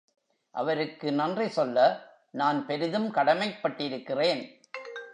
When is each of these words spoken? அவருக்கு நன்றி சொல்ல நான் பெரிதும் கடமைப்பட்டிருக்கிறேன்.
அவருக்கு 0.51 1.11
நன்றி 1.11 1.47
சொல்ல 1.47 2.09
நான் 2.31 2.65
பெரிதும் 2.65 3.13
கடமைப்பட்டிருக்கிறேன். 3.13 4.41